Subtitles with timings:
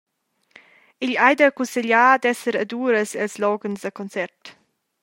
[1.03, 4.41] Igl ei da cussegliar d’esser ad uras els loghens da concert.